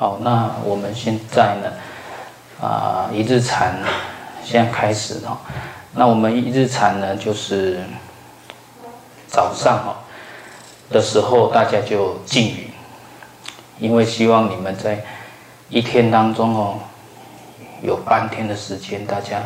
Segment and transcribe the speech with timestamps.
[0.00, 1.72] 好，那我们现在呢，
[2.64, 3.80] 啊、一日禅
[4.44, 5.40] 现在开始哈。
[5.94, 7.80] 那我们一日禅呢，就是
[9.26, 9.96] 早上哈
[10.88, 12.70] 的时候，大家就静语，
[13.80, 15.04] 因为希望你们在
[15.68, 16.78] 一天当中哦，
[17.82, 19.42] 有半天的时间，大家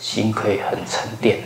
[0.00, 1.44] 心可以很沉淀。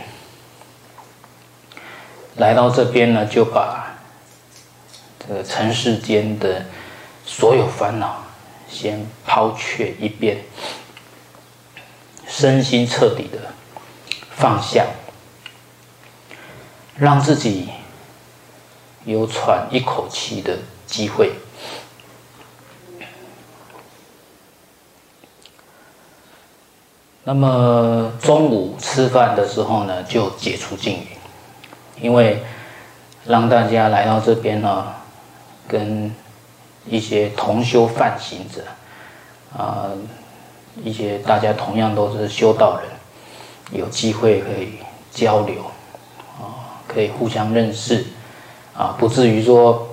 [2.37, 3.93] 来到这边呢，就把
[5.19, 6.65] 这个尘世间的
[7.25, 8.23] 所有烦恼
[8.69, 10.43] 先抛却一边，
[12.27, 13.51] 身心彻底的
[14.31, 14.85] 放下，
[16.97, 17.69] 让自己
[19.03, 21.33] 有喘一口气的机会。
[27.23, 31.07] 那么中午吃饭的时候呢，就解除禁语。
[32.01, 32.43] 因为
[33.25, 34.93] 让大家来到这边呢，
[35.65, 36.13] 跟
[36.87, 38.63] 一些同修犯行者，
[39.57, 39.89] 啊，
[40.83, 44.79] 一些大家同样都是修道人，有机会可以
[45.11, 45.61] 交流，
[46.39, 48.05] 啊，可以互相认识，
[48.77, 49.87] 啊，不至于说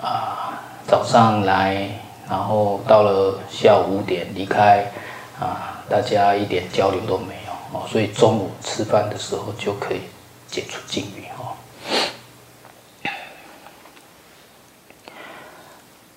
[0.00, 1.88] 啊早上来，
[2.28, 4.90] 然后到了下午五点离开，
[5.38, 10.00] 啊，大家一点交流都没有，哦，所以中午吃饭的时候就可以
[10.48, 11.24] 解除静语。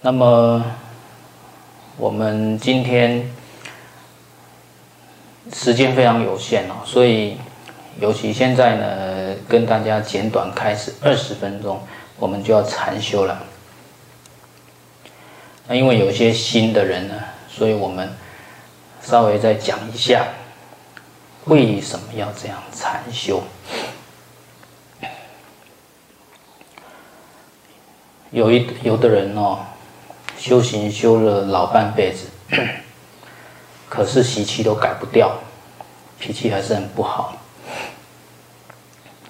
[0.03, 0.65] 那么，
[1.95, 3.31] 我们今天
[5.53, 7.37] 时间非常有限哦，所以
[7.99, 11.79] 尤其现在呢，跟大家简短开始二十分钟，
[12.17, 13.43] 我们就要禅修了。
[15.67, 17.13] 那因为有些新的人呢，
[17.47, 18.11] 所以我们
[19.03, 20.25] 稍微再讲一下
[21.45, 23.43] 为什么要这样禅修。
[28.31, 29.59] 有一有的人哦。
[30.41, 32.25] 修行修了老半辈子，
[33.87, 35.37] 可是习气都改不掉，
[36.19, 37.35] 脾气还是很不好。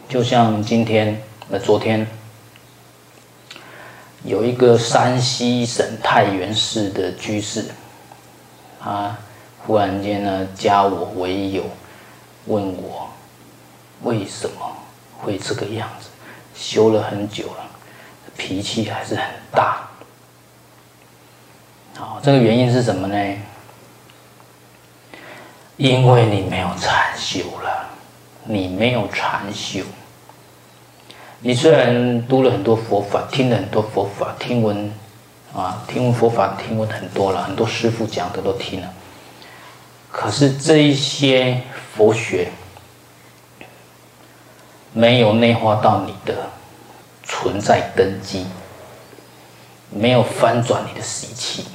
[0.08, 2.08] 就像今天，呃，昨天
[4.24, 7.66] 有一个山西省太原市的居士，
[8.80, 9.14] 他
[9.68, 11.66] 忽然间呢加我为友，
[12.46, 13.10] 问我
[14.04, 14.78] 为什么
[15.18, 16.08] 会这个样子，
[16.56, 17.70] 修了很久了，
[18.38, 19.91] 脾气还是很大。
[21.96, 23.38] 好，这个原因是什么呢？
[25.78, 27.90] 因为你没有禅修了，
[28.44, 29.84] 你没有禅修。
[31.40, 34.92] 你虽然读了很多佛法，听了很多佛法，听闻
[35.54, 38.94] 啊，听闻佛法，听闻很多了，很多师父讲的都听了。
[40.12, 41.62] 可是这一些
[41.96, 42.50] 佛学
[44.94, 46.48] 没有内化到你的
[47.24, 48.46] 存在根基，
[49.90, 51.66] 没有翻转你的习气。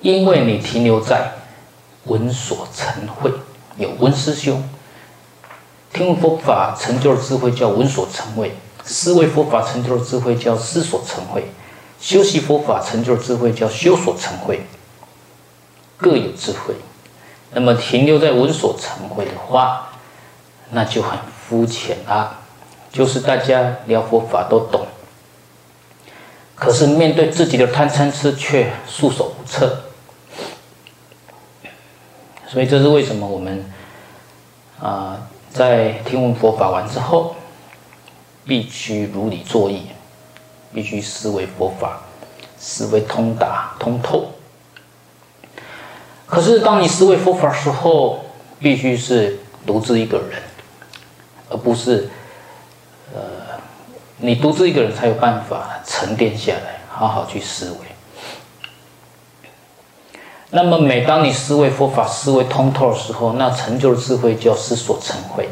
[0.00, 1.32] 因为你停留在
[2.04, 3.30] 闻所成慧，
[3.76, 4.58] 有闻思修，
[5.92, 11.50] 听佛法成就了智慧叫闻所成慧，思维佛法成就了智慧叫思所成慧，
[12.00, 14.64] 修习佛法成就了智慧叫修所成慧，
[15.98, 16.74] 各有智慧。
[17.52, 19.90] 那么停留在闻所成慧的话，
[20.70, 22.38] 那就很肤浅啊，
[22.90, 24.86] 就是大家聊佛法都懂，
[26.54, 29.82] 可是面对自己的贪嗔痴却束手无策。
[32.52, 33.64] 所以这是为什么我们
[34.80, 37.36] 啊、在听闻佛法完之后，
[38.44, 39.82] 必须如理作意，
[40.72, 42.00] 必须思维佛法，
[42.58, 44.32] 思维通达通透。
[46.26, 48.24] 可是当你思维佛法时候，
[48.58, 50.42] 必须是独自一个人，
[51.50, 52.08] 而不是
[53.14, 53.20] 呃，
[54.16, 57.89] 你独自一个人才有办法沉淀下来，好好去思维。
[60.52, 65.48] 那么，每当你思维佛法、思维通透的时候，那成就的智慧叫思所成慧。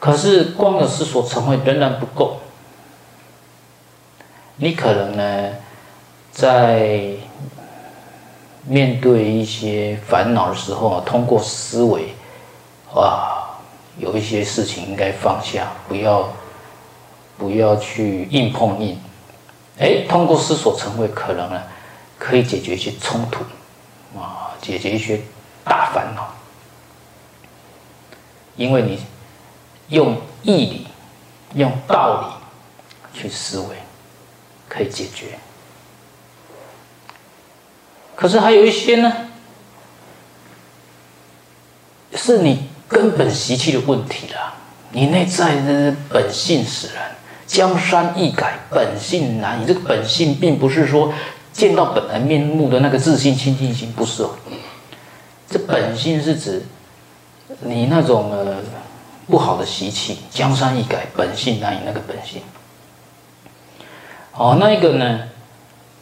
[0.00, 2.38] 可是，光有思所成慧仍然不够。
[4.56, 5.52] 你可能呢，
[6.32, 7.10] 在
[8.64, 12.14] 面对一些烦恼的时候，通过思维，
[12.94, 13.50] 哇，
[13.98, 16.28] 有一些事情应该放下，不要，
[17.38, 18.98] 不要去硬碰硬。
[19.78, 21.62] 哎，通过思所成慧，可能呢。
[22.20, 23.42] 可以解决一些冲突，
[24.16, 25.18] 啊，解决一些
[25.64, 26.34] 大烦恼，
[28.56, 29.00] 因为你
[29.88, 30.86] 用义理、
[31.54, 33.76] 用道理去思维，
[34.68, 35.38] 可以解决。
[38.14, 39.10] 可是还有一些呢，
[42.14, 44.54] 是你根本习气的问题了，
[44.92, 47.16] 你内在的本性使然，
[47.46, 49.66] 江山易改，本性难移。
[49.66, 51.14] 这个本性并不是说
[51.52, 54.30] 见到本来面目的那个自信清净心，不是哦。
[55.48, 56.62] 这本性是指
[57.60, 58.56] 你那种呃
[59.26, 62.42] 不好的习气，江山易改，本性难移那个本性。
[64.32, 65.20] 哦，那一个呢，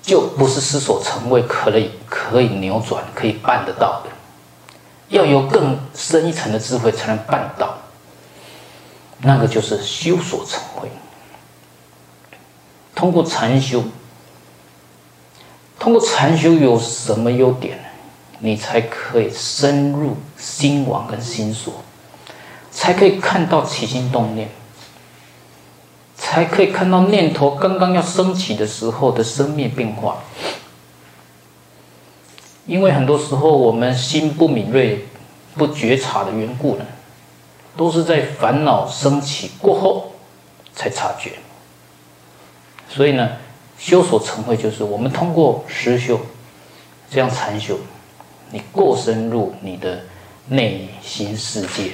[0.02, 4.10] 就不是思所成谓可以可以扭转、可以办得到的，
[5.08, 7.74] 要有更深一层的智慧才能办到。
[9.20, 10.88] 那个就是修所成慧。
[12.94, 13.82] 通过禅修，
[15.78, 17.78] 通过禅修有什么优点？
[18.40, 21.74] 你才可以深入心王跟心所，
[22.70, 24.48] 才可以看到起心动念。
[26.20, 30.18] 才可以看到念头刚刚要升起的时候的生灭变化，
[32.66, 35.06] 因为很多时候我们心不敏锐、
[35.54, 36.84] 不觉察的缘故呢，
[37.76, 40.12] 都是在烦恼升起过后
[40.74, 41.32] 才察觉。
[42.90, 43.30] 所以呢，
[43.78, 46.20] 修所成慧就是我们通过实修，
[47.10, 47.78] 这样禅修，
[48.50, 50.02] 你过深入你的
[50.48, 51.92] 内心世界，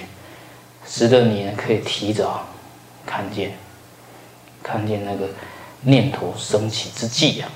[0.86, 2.46] 使得你呢可以提早
[3.06, 3.56] 看见。
[4.62, 5.28] 看见那个
[5.82, 7.46] 念头升起之际呀，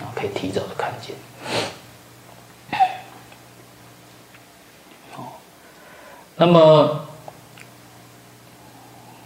[0.00, 1.14] 啊，可以提早的看见。
[5.12, 5.38] 好，
[6.34, 7.06] 那么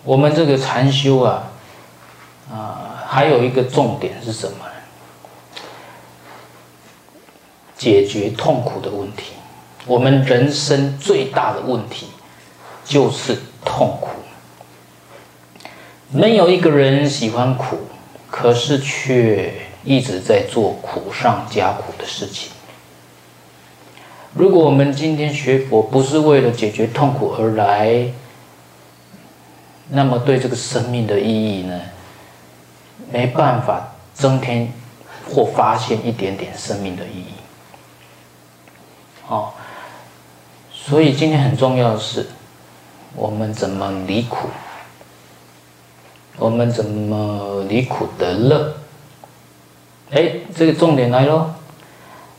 [0.04, 1.50] 我们这个禅修啊，
[2.52, 4.72] 啊，还有一个重点是什么呢？
[7.76, 9.34] 解决痛苦的问题。
[9.84, 12.06] 我们人生最大的问题
[12.86, 13.36] 就是
[13.66, 14.08] 痛苦。
[16.10, 17.80] 没有一个人喜欢苦，
[18.30, 19.52] 可是却
[19.84, 22.50] 一直在做苦上加苦的事情。
[24.32, 28.10] 如果我们今天学佛不是为了解决痛苦而来，
[29.90, 31.78] 那么对这个生命的意义呢，
[33.12, 34.72] 没办法增添
[35.28, 37.34] 或发现一点点生命的意义。
[39.28, 39.52] 哦，
[40.72, 42.28] 所以今天很重要的是，
[43.14, 44.48] 我们怎么离苦。
[46.38, 48.74] 我们怎么离苦得乐？
[50.10, 51.52] 哎，这个重点来喽！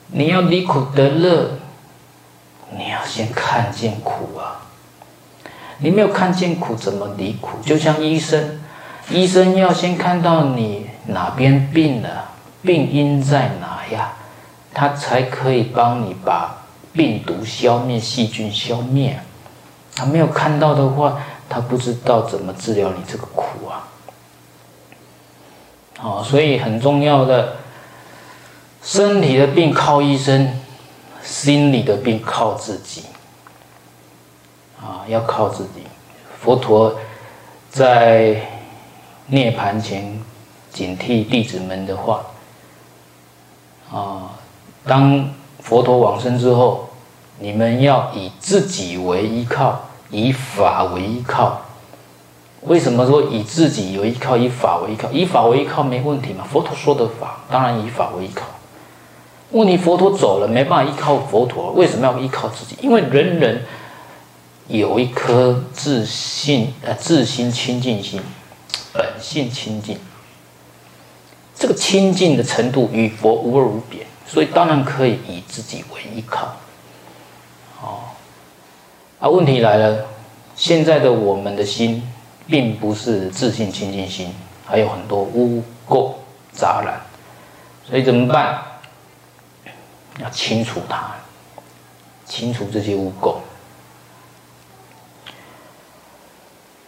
[0.07, 1.51] 你要离苦得乐，
[2.75, 4.65] 你要先看见苦啊！
[5.77, 7.59] 你没有看见苦，怎么离苦？
[7.63, 8.62] 就像医生，
[9.09, 14.13] 医生要先看到你哪边病了，病因在哪呀？
[14.73, 16.63] 他才可以帮你把
[16.93, 19.19] 病毒消灭、细菌消灭。
[19.95, 23.87] 他没有看到的话，他不知道怎么治疗你这个苦啊！
[26.01, 27.57] 哦，所以很重要的，
[28.81, 30.59] 身体的病靠医生，
[31.21, 33.03] 心理的病靠自己。
[34.81, 35.83] 啊，要靠自己。
[36.41, 36.95] 佛陀
[37.69, 38.41] 在
[39.27, 40.19] 涅槃前
[40.71, 42.23] 警惕弟子们的话，
[43.91, 44.31] 啊，
[44.85, 45.29] 当
[45.59, 46.89] 佛陀往生之后。
[47.39, 49.81] 你们要以自己为依靠，
[50.11, 51.59] 以法为依靠。
[52.61, 55.11] 为什么说以自己为依靠，以法为依靠？
[55.11, 56.45] 以法为依靠没问题嘛？
[56.49, 58.45] 佛陀说的法，当然以法为依靠。
[59.49, 62.77] 问题佛陀走了，没办法依靠佛陀，为什么要依靠自己？
[62.81, 63.63] 因为人人
[64.67, 68.21] 有一颗自信呃自心清净心，
[68.93, 69.99] 本性清净。
[71.55, 76.55] 这个清净的程度与佛无二无别，所以当然可以以自己为依靠。
[77.81, 77.99] 哦，
[79.19, 80.05] 啊，问题来了，
[80.55, 82.07] 现在的我们的心，
[82.47, 84.33] 并不是自信清净心，
[84.65, 86.13] 还有很多污垢
[86.51, 86.99] 杂染，
[87.87, 88.61] 所以怎么办？
[90.19, 91.15] 要清除它，
[92.25, 93.35] 清除这些污垢。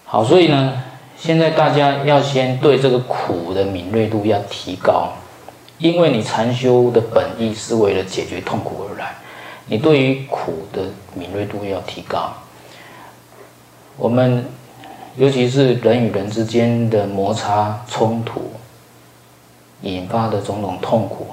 [0.05, 0.83] 好，所以呢，
[1.17, 5.13] 现在大家要先对这个苦的敏锐度要提高，
[5.77, 9.15] 因为你禅修的本意是为了解决痛苦而来。
[9.67, 10.83] 你对于苦的
[11.15, 12.31] 敏锐度要提高。
[13.97, 14.45] 我们
[15.15, 18.51] 尤其是人与人之间的摩擦冲突
[19.81, 21.27] 引发的种种痛苦，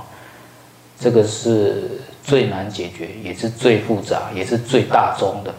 [0.98, 5.52] 这个是最难解决，也是最复杂，也是最大宗的。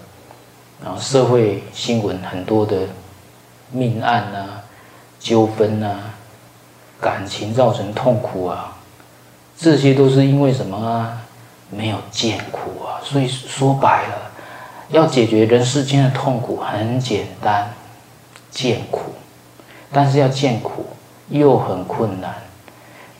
[0.83, 2.87] 然后社会新闻很多的
[3.73, 4.63] 命案啊、
[5.19, 5.99] 纠纷啊、
[7.01, 8.77] 感情造成痛苦啊，
[9.57, 11.19] 这些都是因为什么啊？
[11.69, 14.31] 没有见苦啊，所以说白了，
[14.89, 17.73] 要解决人世间的痛苦很简单，
[18.51, 19.15] 见苦，
[19.91, 20.85] 但是要见苦
[21.29, 22.35] 又很困难，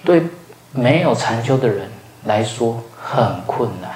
[0.05, 0.22] 对
[0.72, 1.89] 没有禅修的人
[2.25, 3.91] 来说很困难，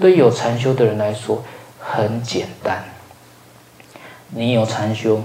[0.00, 1.44] 对有禅修的人来说
[1.78, 2.82] 很简单。
[4.28, 5.22] 你有禅修，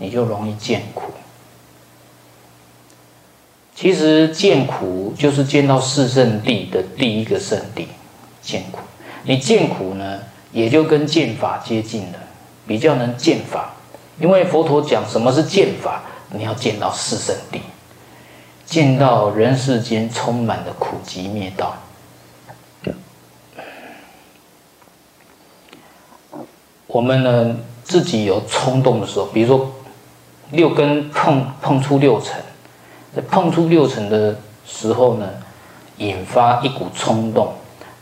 [0.00, 1.12] 你就容易见苦，
[3.74, 7.86] 其实见苦就是见到四圣谛的第一个圣地，
[8.40, 8.78] 见苦。
[9.24, 10.20] 你见苦呢，
[10.52, 12.18] 也就跟见法接近了，
[12.66, 13.74] 比较能见法。
[14.18, 17.60] 因为佛陀讲什么是见法，你要见到四圣地，
[18.64, 21.76] 见到人世间充满的苦集灭道。
[26.86, 29.70] 我们呢，自己有冲动的时候，比如说
[30.50, 32.34] 六根碰碰出六尘，
[33.14, 35.28] 在碰触六尘的时候呢，
[35.98, 37.54] 引发一股冲动。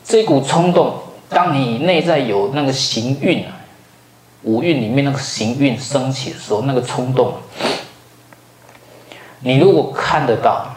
[0.05, 0.95] 这股冲动，
[1.28, 3.52] 当你内在有那个行运啊，
[4.43, 7.35] 五运里面那个行运升起的时候，那个冲动，
[9.40, 10.75] 你如果看得到，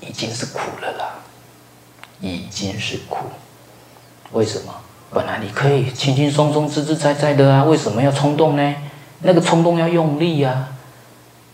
[0.00, 1.14] 已经是苦了啦，
[2.20, 3.26] 已经是苦。
[4.32, 4.72] 为什么？
[5.10, 8.74] 本来你可以轻轻松松、自自在在的啊，为什么要冲动呢？
[9.20, 10.68] 那个冲动要用力啊，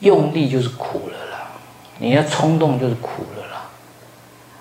[0.01, 1.51] 用力就是苦了啦。
[1.99, 3.71] 你要冲动就是苦了啦。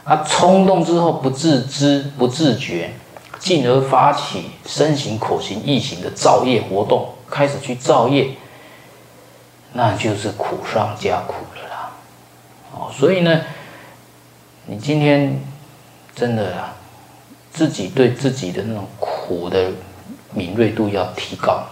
[0.03, 2.91] 啊，冲动之后不自知、不自觉，
[3.39, 8.31] 进而发起身形、口形、意行的造业活动，开始去造业，
[9.73, 11.91] 那就是苦上加苦了啦。
[12.73, 13.41] 哦，所以呢，
[14.65, 15.39] 你今天
[16.15, 16.73] 真的啊。
[17.55, 19.69] 自己对自己的那种苦的
[20.33, 21.63] 敏锐度要提高。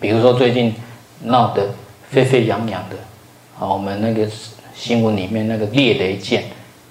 [0.00, 0.74] 比如说最近
[1.22, 1.70] 闹得
[2.10, 2.96] 沸沸扬扬的，
[3.58, 4.28] 啊，我们那个
[4.74, 6.44] 新闻里面那个猎雷舰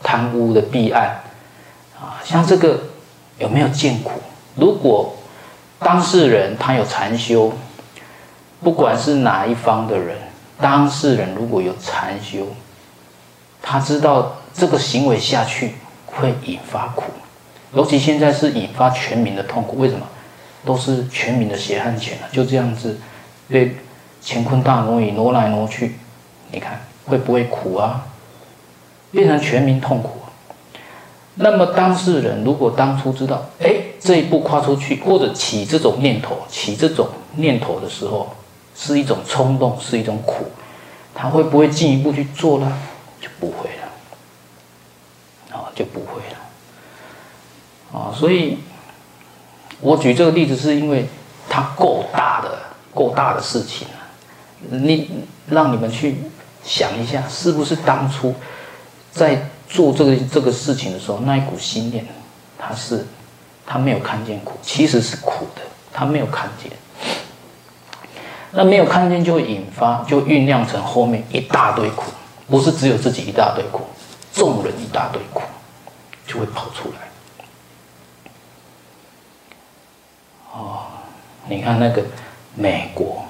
[0.03, 1.21] 贪污的弊案，
[1.99, 2.79] 啊，像这个
[3.39, 4.11] 有没有见苦？
[4.55, 5.15] 如果
[5.79, 7.53] 当事人他有禅修，
[8.61, 10.17] 不管是哪一方的人，
[10.59, 12.47] 当事人如果有禅修，
[13.61, 15.73] 他知道这个行为下去。
[16.09, 17.03] 会引发苦，
[17.75, 19.77] 尤其现在是引发全民的痛苦。
[19.77, 20.03] 为什么？
[20.67, 22.99] 都是全民的血汗钱啊，就这样子
[23.49, 23.75] 被
[24.23, 25.95] 乾坤大挪移挪来挪去，
[26.51, 28.05] 你看会不会苦啊？
[29.11, 30.19] 变成全民痛苦。
[31.35, 37.07] 那么当事人如果当初知道，哎，这一步跨出去，或者起这种念头，起这种
[37.37, 38.35] 念头的时候，
[38.75, 40.45] 是一种冲动，是一种苦，
[41.15, 42.77] 他会不会进一步去做呢？
[43.19, 43.87] 就不会了。
[45.49, 48.57] 啊就不会了，啊，所以，
[49.79, 51.07] 我举这个例子是因为
[51.49, 52.57] 它够大的、
[52.93, 54.09] 够大的事情啊，
[54.69, 55.09] 你
[55.47, 56.17] 让你们去
[56.63, 58.33] 想一下，是不是当初
[59.11, 62.05] 在做这个这个事情的时候，那一股心念，
[62.57, 63.05] 他是
[63.65, 65.61] 他没有看见苦，其实是苦的，
[65.93, 66.71] 他没有看见，
[68.51, 72.11] 那没有看见就会引发，就酝酿成后面一大堆苦，
[72.47, 73.83] 不是只有自己一大堆苦，
[74.33, 75.41] 众人一大堆苦。
[76.27, 77.06] 就会跑出来。
[80.57, 80.79] 哦，
[81.47, 82.03] 你看那个
[82.55, 83.23] 美国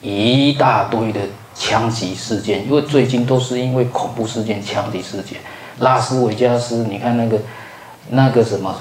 [0.00, 1.20] 一大堆的
[1.54, 5.38] 枪击事件，因为最近都是因为恐怖事件、枪击事件。
[5.80, 7.38] 拉斯维加斯，你看那个
[8.08, 8.74] 那个什么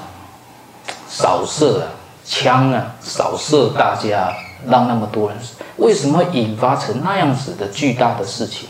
[1.10, 1.88] 扫射啊，
[2.24, 4.34] 枪啊，扫射大家，
[4.66, 5.38] 让那么多人。
[5.76, 8.70] 为什么引发成那样子的巨大的事情？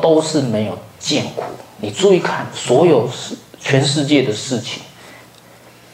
[0.00, 1.42] 都是没有见苦。
[1.78, 3.36] 你注意看，所有事。
[3.60, 4.82] 全世界的事情，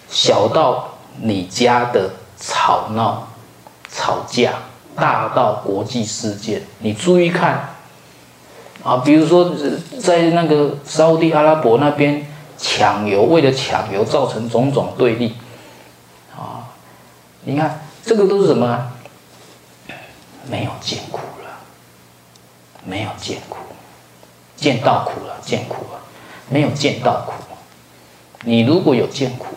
[0.09, 0.89] 小到
[1.21, 2.11] 你家的
[2.41, 3.29] 吵闹、
[3.93, 4.55] 吵架，
[4.97, 7.75] 大到国际事件，你注意看
[8.83, 9.55] 啊，比如说
[10.01, 15.35] 在那个沙地阿拉伯那边抢油，为了抢油造成种种对立
[16.35, 16.65] 啊，
[17.45, 18.93] 你看这个都是什么？
[20.51, 21.51] 没有见苦了，
[22.85, 23.59] 没有见苦，
[24.57, 26.01] 见到苦了，见苦了，
[26.49, 27.35] 没有见到苦。
[28.45, 29.55] 你如果有见苦，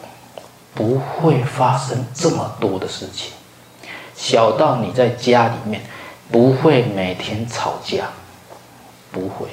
[0.73, 3.31] 不会发生这么多的事情。
[4.15, 5.81] 小到你在家里面，
[6.31, 8.05] 不会每天吵架，
[9.11, 9.47] 不会。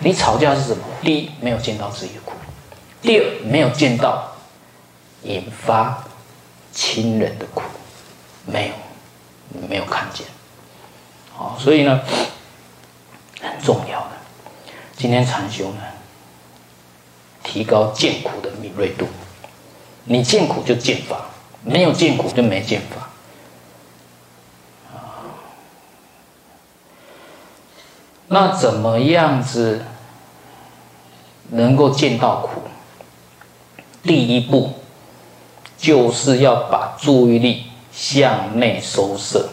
[0.00, 0.84] 你吵架是什么？
[1.02, 2.32] 第一，没有见到自己的苦；
[3.02, 4.32] 第二，没有见到
[5.22, 6.04] 引发
[6.72, 7.62] 亲人的苦，
[8.46, 10.26] 没有，没有看见。
[11.34, 12.00] 好，所以呢，
[13.40, 14.10] 很重要的。
[14.96, 15.82] 今天禅修呢，
[17.42, 19.06] 提高见苦的敏锐度，
[20.10, 21.26] 你见苦就见法，
[21.62, 23.08] 没有见苦就没见法。
[24.94, 25.20] 啊，
[28.28, 29.84] 那怎么样子
[31.50, 32.62] 能够见到苦？
[34.02, 34.72] 第一步
[35.76, 39.50] 就是要把注意力向内收摄，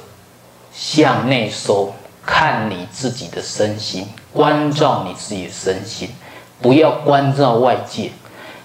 [0.71, 1.93] 向内收，
[2.25, 6.09] 看你自己的身心，关照你自己的身心。
[6.61, 8.11] 不要关照外界，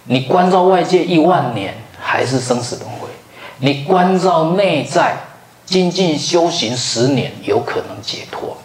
[0.04, 1.74] 你关照外界一万年
[2.10, 3.08] 还是生死轮回。
[3.58, 5.16] 你关照内在
[5.64, 8.56] 静静修行十年有可能解脱。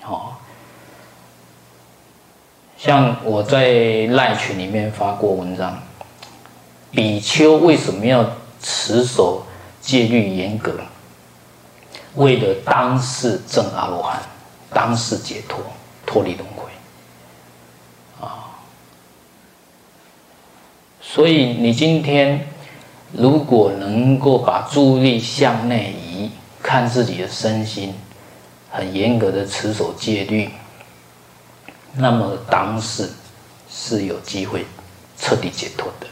[0.00, 0.40] 好
[2.76, 5.80] 像我在赖群里面发过文章
[6.90, 8.28] 比丘为什么要
[8.60, 9.46] 持守
[9.80, 10.72] 戒律严格？
[12.16, 14.20] 为了当世正阿罗汉
[14.72, 15.60] 当世解脱
[16.04, 16.44] 脱离东
[21.14, 22.44] 所以你今天
[23.12, 26.28] 如果能够把注意力向内移，
[26.60, 27.94] 看自己的身心，
[28.68, 30.50] 很严格的持守戒律，
[31.94, 33.08] 那么当世
[33.70, 34.66] 是有机会
[35.16, 36.06] 彻底解脱的。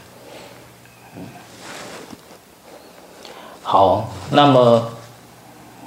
[3.61, 4.89] 好，那么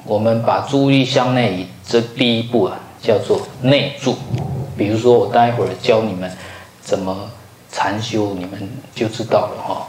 [0.05, 4.19] 我们把注意力向内移，这第一步啊，叫做内住。
[4.77, 6.31] 比如说，我待会儿教你们
[6.83, 7.31] 怎么
[7.77, 9.87] 禅修，你们就知道了哈。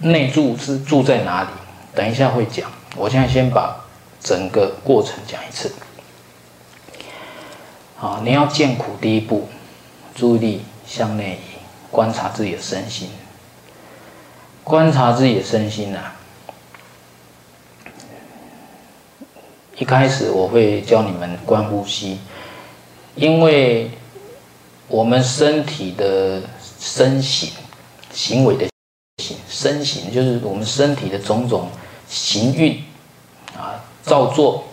[0.00, 1.48] 内住是住在哪里？
[1.94, 2.68] 等一下会讲。
[2.96, 3.76] 我现在先把
[4.20, 5.72] 整个过程讲一次。
[8.00, 9.48] 啊，你要见苦，第一步，
[10.16, 11.58] 注意力向内移，
[11.92, 13.10] 观察自己的身心。
[14.64, 16.16] 观察自己的身心啊，
[19.76, 22.18] 一开始我会教你们观呼吸。
[23.14, 23.92] 因为
[24.88, 26.42] 我们身体的
[26.80, 27.50] 身形、
[28.12, 28.66] 行为的
[29.22, 31.68] 形、身形，就是我们身体的种种
[32.08, 32.82] 行运
[33.56, 34.64] 啊、造作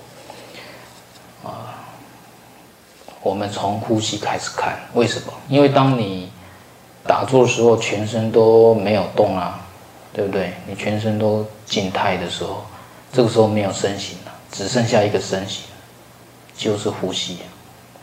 [1.43, 1.75] 啊，
[3.21, 4.79] 我们从呼吸开始看。
[4.93, 5.33] 为什么？
[5.49, 6.31] 因为当你
[7.05, 9.67] 打坐的时候，全身都没有动啊，
[10.13, 10.53] 对不对？
[10.65, 12.65] 你全身都静态的时候，
[13.11, 15.63] 这个时候没有身形了，只剩下一个身形，
[16.55, 17.39] 就是呼吸。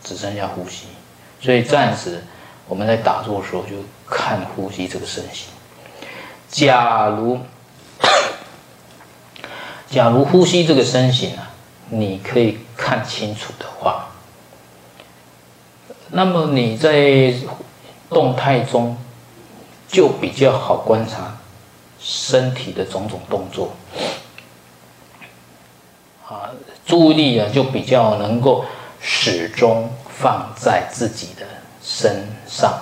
[0.06, 0.84] 只剩下呼吸，
[1.40, 2.22] 所以暂时
[2.68, 3.76] 我们在打坐的时候就
[4.08, 5.48] 看呼吸这个身形。
[6.48, 7.38] 假如
[9.90, 11.50] 假如呼吸这个身形啊，
[11.90, 14.08] 你可以看清楚的话，
[16.10, 17.34] 那么你在
[18.08, 18.96] 动态中
[19.88, 21.36] 就比较好观察
[22.00, 23.72] 身体的种种动作，
[26.28, 26.50] 啊，
[26.86, 28.64] 注意力啊就比较能够。
[29.06, 31.46] 始终放在自己的
[31.84, 32.72] 身上，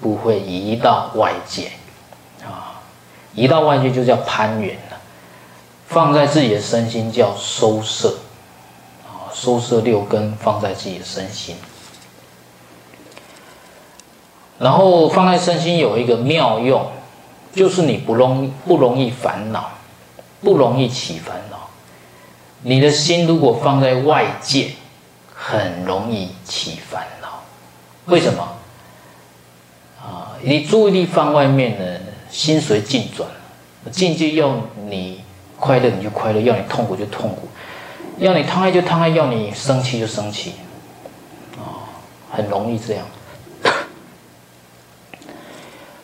[0.00, 1.72] 不会移到外界，
[2.42, 2.80] 啊，
[3.34, 4.98] 移到外界就叫攀缘了。
[5.86, 8.16] 放在自己的身心叫收摄，
[9.04, 11.54] 啊，收摄六根放在自己的身心。
[14.58, 16.90] 然后放在身心有一个妙用，
[17.52, 19.72] 就是你不容不容易烦恼，
[20.40, 21.68] 不容易起烦恼。
[22.62, 24.70] 你的心如果放在外界，
[25.34, 27.21] 很容易起烦恼，
[28.06, 28.56] 为什么？
[30.00, 33.28] 啊，你注意力放外面呢，心随境转，
[33.92, 34.56] 境界要
[34.88, 35.22] 你
[35.56, 37.48] 快乐你就快乐，要你痛苦就痛苦，
[38.18, 40.54] 要你贪爱就贪爱，要你生气就生气，
[41.56, 41.86] 啊，
[42.32, 43.06] 很容易这样。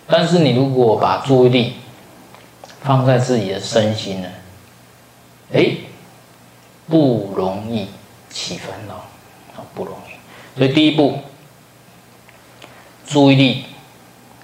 [0.06, 1.74] 但是你如果把注意力
[2.82, 4.28] 放在自己的身心呢，
[5.52, 5.76] 哎，
[6.88, 7.88] 不容易
[8.30, 9.04] 起烦恼。
[9.74, 11.18] 不容易，所以第一步，
[13.08, 13.64] 注意力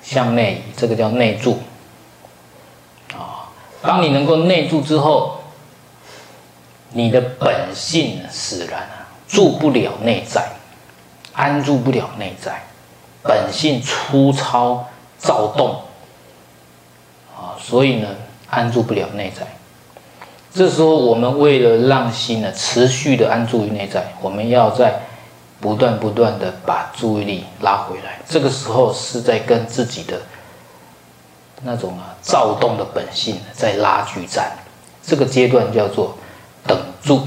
[0.03, 1.61] 向内，这个叫内住。
[3.13, 5.41] 啊，当你能够内住之后，
[6.93, 10.49] 你的本性使然啊，住不了内在，
[11.35, 12.63] 安住不了内在，
[13.23, 14.87] 本性粗糙
[15.19, 15.83] 躁动，
[17.37, 18.09] 啊，所以呢，
[18.49, 19.47] 安住不了内在。
[20.55, 25.01] 这时候，我们为了让心呢持续的安住于内在，我们要在
[25.65, 30.21] 不断不断的把注意力拉回来，这个时候是在跟自己的
[31.63, 34.53] 那种啊躁动的本性在拉锯战，
[35.03, 36.19] 这个阶段叫做
[36.67, 37.27] 等住。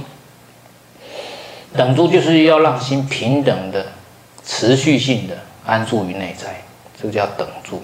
[1.76, 3.84] 等住就是要让心平等的、
[4.46, 6.62] 持续性的安住于内在，
[7.02, 7.82] 这个叫等住。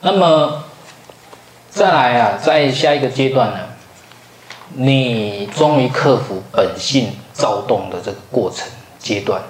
[0.00, 0.64] 那么
[1.70, 3.58] 再来啊，在下一个阶段呢？
[4.76, 8.66] 你终于克服本性躁动的这个过程
[8.98, 9.40] 阶段，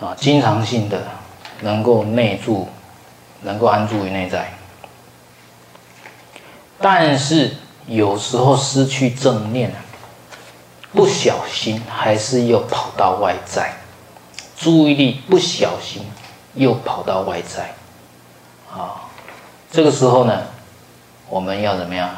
[0.00, 1.00] 啊，经常性的
[1.60, 2.68] 能够内住，
[3.42, 4.52] 能够安住于内在，
[6.80, 9.72] 但是有时候失去正念，
[10.92, 13.76] 不小心还是又跑到外在，
[14.56, 16.02] 注意力不小心
[16.54, 17.74] 又跑到外在，
[18.76, 19.02] 啊，
[19.70, 20.42] 这个时候呢，
[21.28, 22.10] 我们要怎么样？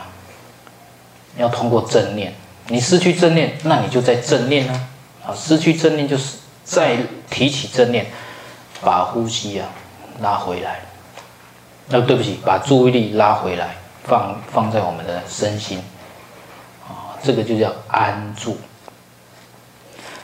[1.37, 2.33] 要通过正念，
[2.68, 4.88] 你失去正念，那你就在正念呢，
[5.27, 6.96] 啊，失去正念就是再
[7.31, 8.07] 提起正念，
[8.83, 9.68] 把呼吸啊
[10.20, 10.81] 拉回来，
[11.88, 15.83] 那对不起，把注意力拉回来，放放在我们的身心，
[16.88, 18.57] 啊，这个就叫安住。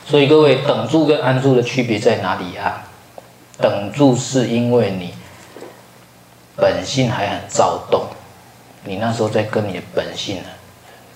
[0.05, 2.83] 所以各位，等住跟安住的区别在哪里啊？
[3.57, 5.13] 等住是因为你
[6.57, 8.07] 本性还很躁动，
[8.83, 10.49] 你那时候在跟你的本性呢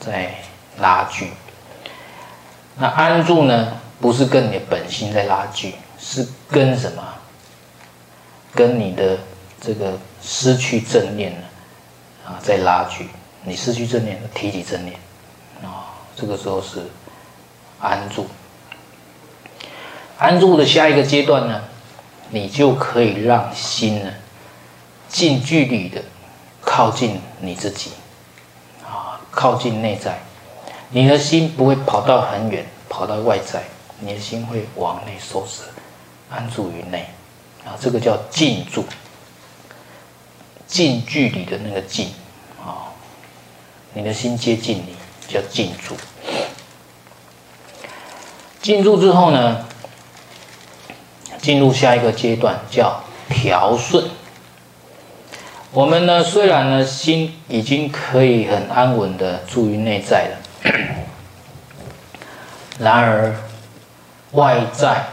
[0.08, 0.34] 在
[0.80, 1.32] 拉锯。
[2.78, 7.04] 那安住呢，不是跟你的本性在拉锯，是跟什么？
[8.56, 9.20] 跟你的
[9.62, 11.38] 这个失去正念呢
[12.26, 13.10] 啊在拉锯。
[13.44, 14.96] 你失去正念，提起正念
[15.64, 16.82] 啊，这个时候是
[17.80, 18.28] 安住。
[20.18, 21.62] 安住的下一个阶段呢，
[22.30, 24.12] 你就可以让心呢
[25.08, 26.02] 近距离的
[26.62, 27.92] 靠近你自己，
[29.38, 30.18] 靠近内在。
[30.90, 33.62] 你的心不会跑到很远，跑到外在，
[34.00, 35.62] 你的心会往内收摄，
[36.28, 37.08] 安住于内
[37.64, 38.84] 啊，这个叫近住。
[40.66, 42.08] 近距离的那个近
[42.66, 42.90] 啊，
[43.94, 44.96] 你的心接近你，
[45.28, 45.96] 叫近住。
[48.60, 49.64] 近住之后呢，
[51.40, 54.04] 进入下一个阶段叫调顺。
[55.74, 60.38] 我们呢，虽然呢心已经可以很安稳的住于内在了，
[62.80, 63.36] 然而
[64.32, 65.04] 外在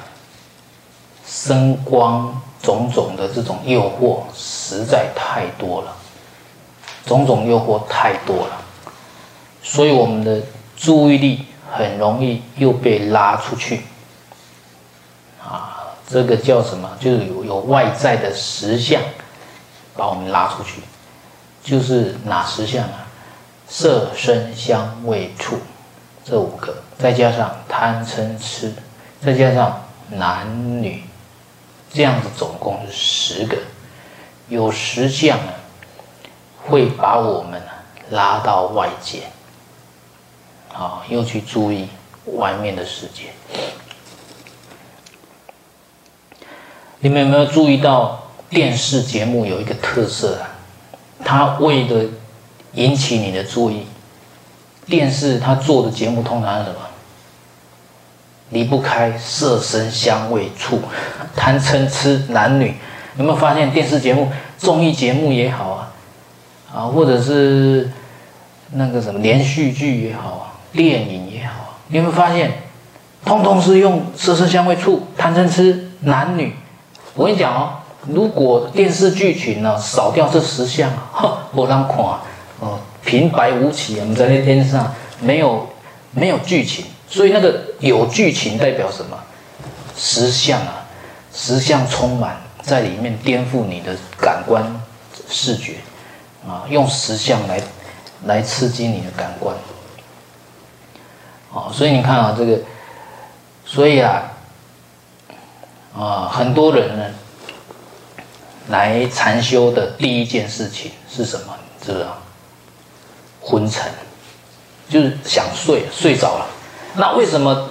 [1.26, 5.92] 声光种种的这种诱惑实在太多了，
[7.04, 8.62] 种种诱惑太多了，
[9.60, 10.40] 所以我们的
[10.76, 13.82] 注意力很容易又被拉出去。
[16.06, 16.96] 这个叫什么？
[17.00, 19.02] 就是有有外在的实相
[19.96, 20.80] 把我们拉出去，
[21.62, 23.06] 就是哪十项啊？
[23.68, 25.58] 色、声、香、味、触
[26.24, 28.72] 这五个，再加上贪嗔痴，
[29.22, 31.02] 再加上男女，
[31.92, 33.56] 这样子总共是十个。
[34.48, 35.54] 有十项啊，
[36.66, 37.62] 会把我们
[38.10, 39.22] 拉到外界，
[40.72, 41.88] 啊，又去注意
[42.26, 43.32] 外面的世界。
[46.98, 48.23] 你们有没有注意到
[48.54, 50.48] 电视节目有一个特色啊？
[51.24, 52.04] 它为了
[52.74, 53.84] 引起你的注意，
[54.86, 56.76] 电视它做的节目通常是什么？
[58.50, 60.80] 离不开色、声、香、味、触、
[61.34, 62.76] 贪、嗔、痴、男女。
[63.16, 65.92] 有没有发现电视节目、综艺节目也好啊，
[66.72, 67.90] 啊，或者是
[68.72, 72.52] 那个什么连续剧也好啊，电影也好啊，你有没有发现，
[73.24, 76.54] 通通是用色、声、香、味、触、贪、嗔、痴、男女。
[77.14, 81.96] 我跟你讲哦，如果电视剧情呢少掉这十项， 哼，我让看
[82.60, 85.68] 哦，平白无奇，我们在那电视上没有
[86.12, 89.18] 没有剧情，所以那个有剧情代表什么？
[89.96, 90.84] 十项啊，
[91.32, 94.64] 十项充满在里面，颠覆你的感官
[95.28, 95.74] 视觉
[96.46, 97.60] 啊，用十项来
[98.26, 99.54] 来刺激你的感官，
[101.52, 102.58] 啊，所以你看啊，这个，
[103.64, 104.30] 所以啊。
[105.96, 107.04] 啊，很多人呢
[108.68, 111.54] 来禅修的第一件事情是什么？
[111.80, 112.18] 你知道？
[113.40, 113.92] 昏沉，
[114.88, 116.46] 就是想睡，睡着了。
[116.96, 117.68] 那为什么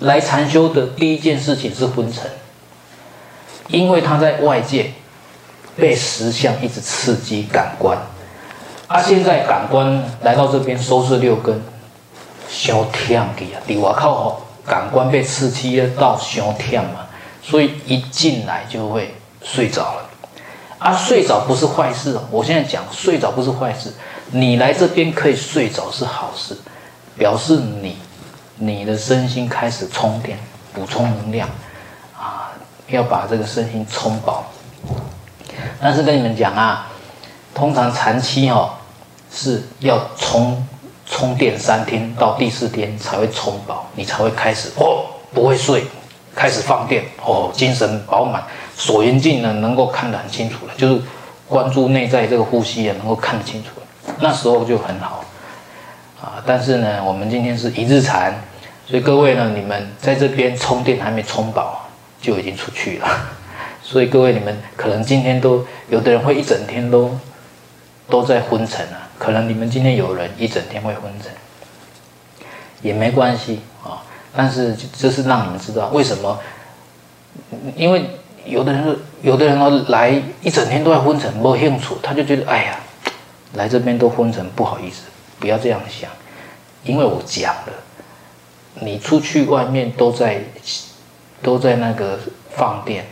[0.00, 2.30] 来禅修的第一件事情是昏沉？
[3.68, 4.92] 因为他在外界
[5.76, 7.96] 被实相一直刺激感官，
[8.86, 11.62] 啊，现在感官来到这边收摄六根，
[12.50, 17.06] 小忝的啊，你我靠，感官被刺激到小天嘛。
[17.42, 20.10] 所以一进来就会睡着了，
[20.84, 22.20] 啊，睡着不是坏事。
[22.30, 23.90] 我现在讲睡着不是坏事，
[24.32, 26.54] 你来这边可以睡着是好事，
[27.16, 27.96] 表示你
[28.56, 30.38] 你的身心开始充电，
[30.74, 31.48] 补充能量，
[32.14, 32.52] 啊，
[32.88, 34.44] 要把这个身心充饱。
[35.80, 36.88] 但是跟你们讲啊，
[37.54, 38.74] 通常长期哦
[39.32, 40.62] 是要充
[41.06, 45.86] 充电三天到第四天才会充饱，你才会开始哦不会睡。
[46.36, 48.42] 开始放电哦，精神饱满，
[48.76, 51.00] 锁缘境呢能够看得很清楚了，就是
[51.48, 55.24] 关注内在这个呼吸也能够看得清楚了，那时候就很好
[56.20, 56.42] 啊。
[56.44, 58.34] 但是呢，我们今天是一日禅，
[58.86, 61.88] 所以各位呢，你们在这边充电还没充饱，
[62.20, 63.08] 就已经出去了。
[63.82, 67.16] 所以各位你们可能今天都有的人会一整天都
[68.08, 71.30] 都在昏沉啊，可能你们今天有人一整天会昏沉，
[72.82, 74.02] 也没关系啊。
[74.34, 76.40] 但是这是让你们知道为什么？
[77.76, 78.06] 因为
[78.44, 82.78] 有的人，有的人哦来一整天都在昏沉，没有兴趣，他就觉得哎呀，
[83.54, 85.02] 来这边都昏沉，不好意思，
[85.38, 86.10] 不要这样想，
[86.84, 87.72] 因为我讲了，
[88.74, 90.42] 你出去外面都在
[91.42, 92.18] 都在那个
[92.50, 93.06] 放电，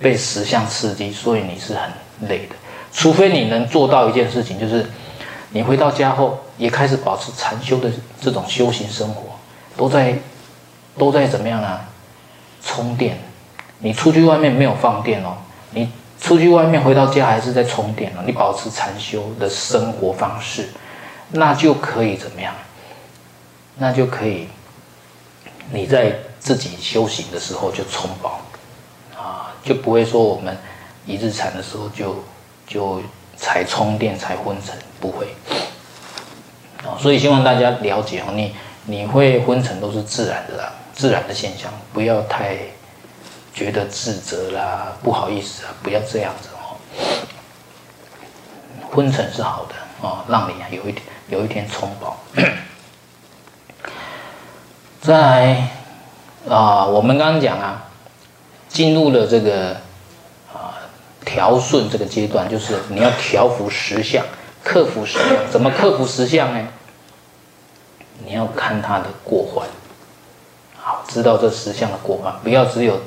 [0.00, 1.90] 被十相刺激，所以你是很
[2.28, 2.56] 累的。
[2.92, 4.84] 除非你能做到一件事情，就是
[5.50, 9.22] 你回到家后也开始保持禅修的这种修行生活，
[9.76, 10.18] 都在
[10.98, 11.88] 都在怎么样啊？
[12.64, 13.18] 充电。
[13.82, 15.36] 你出去外面没有放电哦，
[15.72, 18.22] 你出去外面回到家还是在充电哦。
[18.24, 20.68] 你保持禅修的生活方式，
[21.32, 22.54] 那就可以怎么样？
[23.76, 24.48] 那就可以，
[25.70, 28.40] 你在自己修行的时候就充饱
[29.16, 30.56] 啊，就不会说我们
[31.04, 32.24] 一日禅的时候就
[32.66, 33.02] 就。
[33.34, 35.26] 才充电才昏沉，不会，
[36.84, 42.56] 啊所以希望大家了解哦，你你会昏沉都是自然的啦，自然的现象，不要太
[43.54, 46.76] 觉得自责啦，不好意思啊，不要这样子哦。
[48.90, 52.18] 昏沉是好的哦，让你啊有一点有一天充饱。
[55.00, 55.66] 在
[56.48, 57.88] 啊，我们刚刚讲啊，
[58.68, 59.76] 进入了这个
[60.52, 60.78] 啊。
[61.24, 64.22] 调顺这个阶段，就是你要调伏实相，
[64.62, 65.50] 克服实相。
[65.50, 66.68] 怎么克服实相呢？
[68.24, 69.66] 你要看它的过患，
[70.76, 73.00] 好，知道这实相的过患，不要只有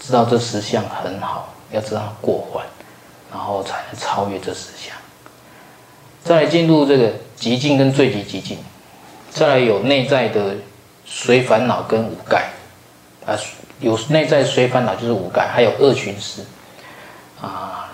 [0.00, 2.64] 知道这十相很好，要知道它过患，
[3.30, 4.96] 然后才能超越这十相。
[6.24, 8.58] 再来进入这个极境跟最极极静，
[9.30, 10.56] 再来有内在的
[11.04, 12.50] 随烦恼跟五盖，
[13.26, 13.38] 啊，
[13.78, 16.44] 有内在随烦恼就是五盖，还有恶寻思。
[17.40, 17.88] 啊，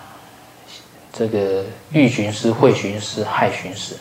[1.12, 3.96] 这个欲寻思、会寻思、害寻思，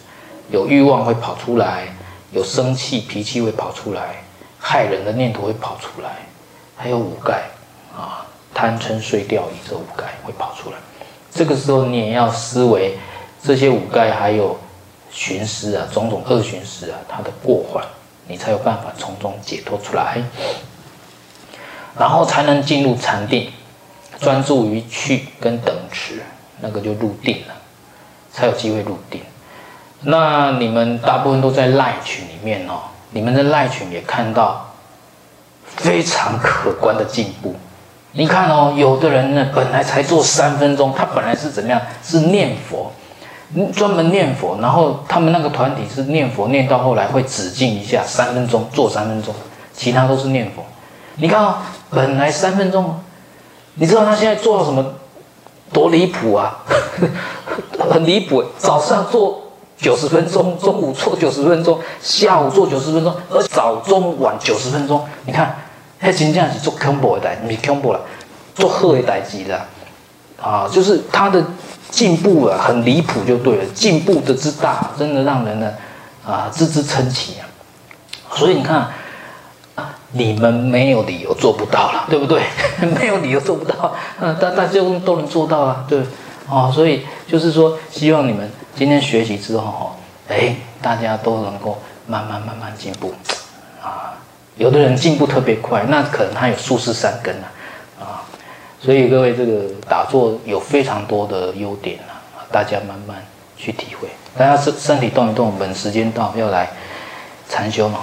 [0.49, 1.87] 有欲望会跑出来，
[2.31, 4.15] 有生气脾气会跑出来，
[4.59, 6.17] 害人的念头会跑出来，
[6.75, 7.43] 还有五盖
[7.95, 10.77] 啊，贪嗔睡掉以这五盖会跑出来。
[11.31, 12.97] 这个时候你也要思维
[13.41, 14.58] 这些五盖还有
[15.12, 17.84] 寻思啊，种种恶寻思啊，它的过患，
[18.27, 20.21] 你才有办法从中解脱出来，
[21.97, 23.51] 然后才能进入禅定。
[24.17, 26.23] 专注于去跟等持，
[26.62, 27.53] 那个就入定了，
[28.31, 29.19] 才有机会入定。
[30.03, 34.73] 那你们大部分都在赖群里面哦，你们的赖群也看到
[35.65, 37.53] 非常可观的进步。
[38.17, 41.82] 你看哦，有的人呢，本来才做三分钟，他本来是怎么样？
[42.01, 42.91] 是念佛，
[43.73, 44.58] 专门念佛。
[44.62, 49.34] 然后他们那个团体是念佛，念到后来会止静一下，三分钟做三分钟，
[49.73, 50.63] 其他都是念佛。
[51.15, 51.56] 你看哦，
[51.89, 52.99] 本来三分钟。
[53.78, 54.86] 你知道他现在做到什么
[55.73, 56.63] 多离谱啊？
[57.91, 58.41] 很离谱！
[58.58, 59.41] 早上做
[59.78, 65.04] 九十分钟，中午做九十分钟，下午做九十分钟，而早中晚九十分钟。
[65.25, 65.54] 你看，
[65.99, 67.99] 他真正是做恐怖的代，不是恐怖了，
[68.53, 69.60] 做好的代志的
[70.41, 70.69] 啊！
[70.71, 71.43] 就是他的
[71.89, 75.73] 进步啊，很离谱就对了，进步的之大，真的让人呢
[76.25, 77.43] 啊啧啧称奇啊！
[78.36, 78.89] 所以你看。
[80.17, 82.41] 你们没有理由做不到了，对不对？
[82.97, 85.99] 没有理由做不到，嗯，大大家都能做到啊，对，
[86.47, 89.95] 哦，所以就是说，希望你们今天学习之后，哈，
[90.29, 93.13] 哎，大家都能够慢慢慢慢进步，
[93.84, 94.13] 啊，
[94.57, 97.47] 有的人进步特别快，那可能他有数十三根啊，
[97.99, 98.23] 啊，
[98.81, 103.17] 所以各位这个打坐有非常多的优点啊，大家慢慢
[103.57, 106.69] 去体会，大家身身体动一动，我们时间到要来
[107.49, 107.99] 禅修嘛。